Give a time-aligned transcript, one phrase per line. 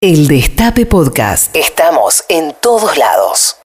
[0.00, 1.56] El Destape Podcast.
[1.56, 3.56] Estamos en todos lados.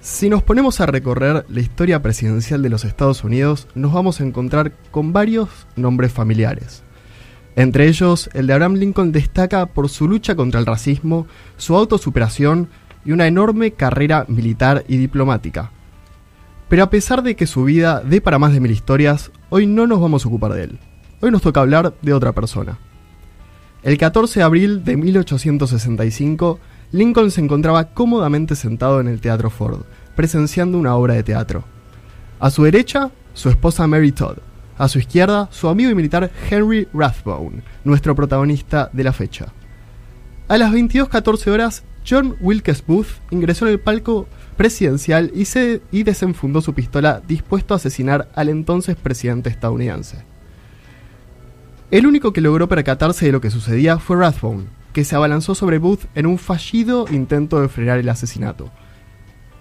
[0.00, 4.24] Si nos ponemos a recorrer la historia presidencial de los Estados Unidos, nos vamos a
[4.24, 6.84] encontrar con varios nombres familiares.
[7.54, 11.26] Entre ellos, el de Abraham Lincoln destaca por su lucha contra el racismo,
[11.58, 12.70] su autosuperación
[13.04, 15.70] y una enorme carrera militar y diplomática.
[16.70, 19.86] Pero a pesar de que su vida dé para más de mil historias, hoy no
[19.86, 20.78] nos vamos a ocupar de él.
[21.20, 22.78] Hoy nos toca hablar de otra persona.
[23.82, 26.60] El 14 de abril de 1865,
[26.92, 29.80] Lincoln se encontraba cómodamente sentado en el Teatro Ford,
[30.14, 31.64] presenciando una obra de teatro.
[32.38, 34.38] A su derecha, su esposa Mary Todd.
[34.78, 39.52] A su izquierda, su amigo y militar Henry Rathbone, nuestro protagonista de la fecha.
[40.46, 46.04] A las 22.14 horas, John Wilkes Booth ingresó en el palco presidencial y, se, y
[46.04, 50.31] desenfundó su pistola dispuesto a asesinar al entonces presidente estadounidense.
[51.92, 54.64] El único que logró percatarse de lo que sucedía fue Rathbone,
[54.94, 58.70] que se abalanzó sobre Booth en un fallido intento de frenar el asesinato.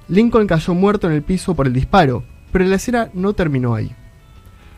[0.07, 3.93] Lincoln cayó muerto en el piso por el disparo, pero la escena no terminó ahí.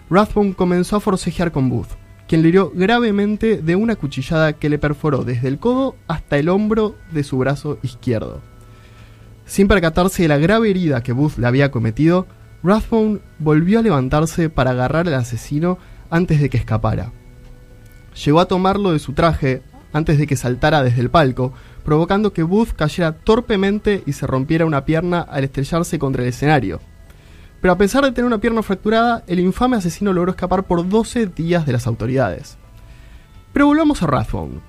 [0.10, 1.90] Rathbone comenzó a forcejear con Booth,
[2.28, 6.50] quien le hirió gravemente de una cuchillada que le perforó desde el codo hasta el
[6.50, 8.42] hombro de su brazo izquierdo.
[9.46, 12.26] Sin percatarse de la grave herida que Booth le había cometido,
[12.64, 15.78] Rathbone volvió a levantarse para agarrar al asesino
[16.10, 17.12] antes de que escapara.
[18.26, 19.62] Llegó a tomarlo de su traje
[19.94, 21.54] antes de que saltara desde el palco,
[21.86, 26.80] provocando que Booth cayera torpemente y se rompiera una pierna al estrellarse contra el escenario.
[27.62, 31.28] Pero a pesar de tener una pierna fracturada, el infame asesino logró escapar por 12
[31.28, 32.58] días de las autoridades.
[33.54, 34.60] Pero volvamos a Rathbone.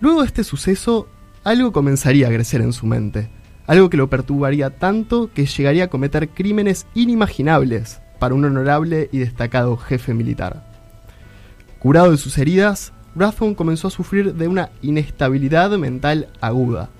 [0.00, 1.08] Luego de este suceso,
[1.44, 3.30] algo comenzaría a crecer en su mente,
[3.66, 9.18] algo que lo perturbaría tanto que llegaría a cometer crímenes inimaginables para un honorable y
[9.18, 10.67] destacado jefe militar.
[11.78, 16.90] Curado de sus heridas, Rathbone comenzó a sufrir de una inestabilidad mental aguda.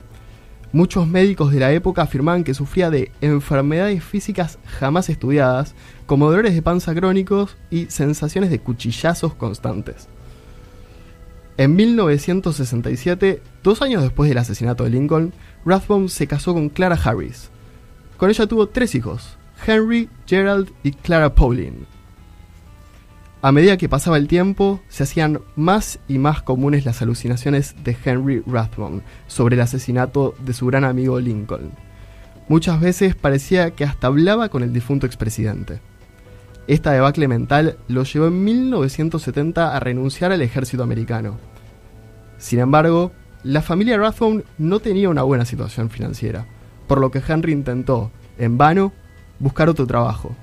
[0.70, 5.74] Muchos médicos de la época afirmaban que sufría de enfermedades físicas jamás estudiadas,
[6.06, 10.08] como dolores de panza crónicos y sensaciones de cuchillazos constantes.
[11.56, 15.32] En 1967, dos años después del asesinato de Lincoln,
[15.64, 17.50] Rathbone se casó con Clara Harris.
[18.16, 19.36] Con ella tuvo tres hijos,
[19.66, 21.97] Henry, Gerald y Clara Pauline.
[23.40, 27.96] A medida que pasaba el tiempo, se hacían más y más comunes las alucinaciones de
[28.04, 31.70] Henry Rathbone sobre el asesinato de su gran amigo Lincoln.
[32.48, 35.78] Muchas veces parecía que hasta hablaba con el difunto expresidente.
[36.66, 41.38] Esta debacle mental lo llevó en 1970 a renunciar al ejército americano.
[42.38, 43.12] Sin embargo,
[43.44, 46.46] la familia Rathbone no tenía una buena situación financiera,
[46.88, 48.92] por lo que Henry intentó, en vano,
[49.38, 50.34] buscar otro trabajo.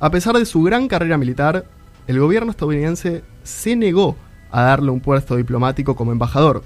[0.00, 1.66] A pesar de su gran carrera militar,
[2.06, 4.16] el gobierno estadounidense se negó
[4.50, 6.64] a darle un puesto diplomático como embajador.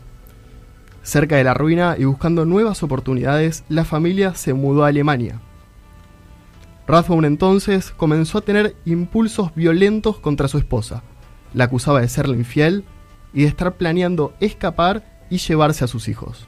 [1.02, 5.40] Cerca de la ruina y buscando nuevas oportunidades, la familia se mudó a Alemania.
[6.86, 11.02] Rathbone entonces comenzó a tener impulsos violentos contra su esposa.
[11.54, 12.84] La acusaba de serle infiel
[13.32, 16.46] y de estar planeando escapar y llevarse a sus hijos.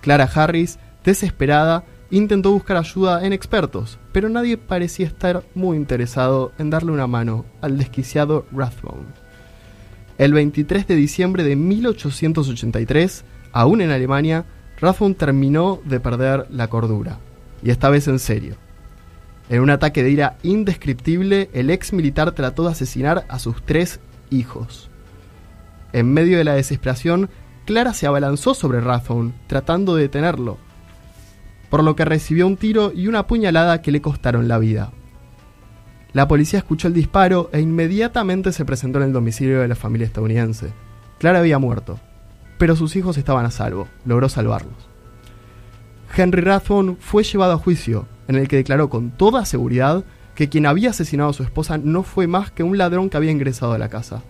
[0.00, 6.68] Clara Harris, desesperada, intentó buscar ayuda en expertos, pero nadie parecía estar muy interesado en
[6.68, 9.06] darle una mano al desquiciado Rathbone.
[10.18, 14.44] El 23 de diciembre de 1883, aún en Alemania,
[14.78, 17.18] Rathbone terminó de perder la cordura,
[17.62, 18.56] y esta vez en serio.
[19.48, 24.00] En un ataque de ira indescriptible, el ex militar trató de asesinar a sus tres
[24.28, 24.90] hijos.
[25.94, 27.30] En medio de la desesperación,
[27.64, 30.58] Clara se abalanzó sobre Rathbone, tratando de detenerlo,
[31.72, 34.92] por lo que recibió un tiro y una puñalada que le costaron la vida.
[36.12, 40.06] La policía escuchó el disparo e inmediatamente se presentó en el domicilio de la familia
[40.06, 40.74] estadounidense.
[41.18, 41.98] Clara había muerto,
[42.58, 44.90] pero sus hijos estaban a salvo, logró salvarlos.
[46.14, 50.04] Henry Rathbone fue llevado a juicio, en el que declaró con toda seguridad
[50.34, 53.30] que quien había asesinado a su esposa no fue más que un ladrón que había
[53.30, 54.22] ingresado a la casa.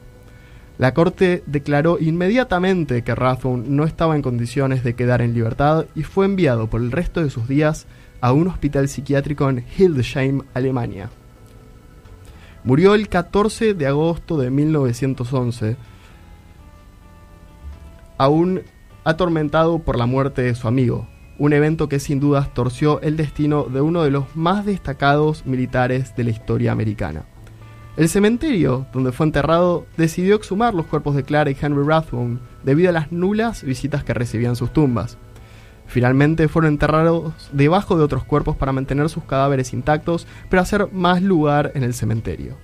[0.79, 6.03] La corte declaró inmediatamente que Rathbone no estaba en condiciones de quedar en libertad y
[6.03, 7.87] fue enviado por el resto de sus días
[8.21, 11.11] a un hospital psiquiátrico en Hildesheim, Alemania.
[12.65, 15.77] Murió el 14 de agosto de 1911,
[18.17, 18.63] aún
[19.05, 21.09] atormentado por la muerte de su amigo,
[21.39, 26.15] un evento que sin dudas torció el destino de uno de los más destacados militares
[26.15, 27.25] de la historia americana.
[27.97, 32.89] El cementerio donde fue enterrado decidió exhumar los cuerpos de Clara y Henry Rathbone debido
[32.89, 35.19] a las nulas visitas que recibían sus tumbas.
[35.87, 41.21] Finalmente fueron enterrados debajo de otros cuerpos para mantener sus cadáveres intactos, pero hacer más
[41.21, 42.57] lugar en el cementerio.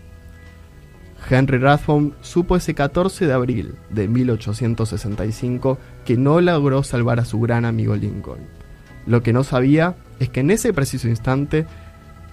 [1.29, 7.39] Henry Rathbone supo ese 14 de abril de 1865 que no logró salvar a su
[7.39, 8.47] gran amigo Lincoln.
[9.05, 11.67] Lo que no sabía es que en ese preciso instante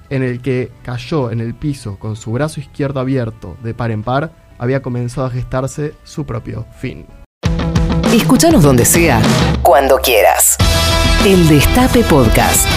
[0.09, 4.03] en el que cayó en el piso con su brazo izquierdo abierto de par en
[4.03, 7.05] par, había comenzado a gestarse su propio fin.
[8.13, 9.21] Escúchanos donde sea,
[9.61, 10.57] cuando quieras.
[11.25, 12.67] El Destape Podcast.